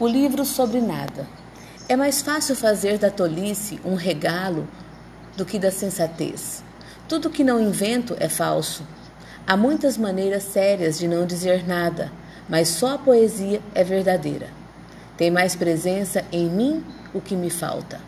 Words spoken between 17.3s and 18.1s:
me falta.